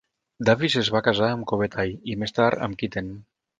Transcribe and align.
Davis 0.47 0.77
es 0.81 0.89
va 0.95 1.01
casar 1.09 1.29
amb 1.35 1.47
Kobe 1.53 1.69
Tai 1.77 1.95
i, 2.15 2.19
més 2.25 2.37
tard, 2.41 2.67
amb 2.71 2.83
Kitten. 2.83 3.15